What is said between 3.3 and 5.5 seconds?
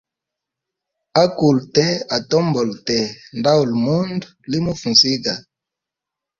ndauli mundu limufaa nziga.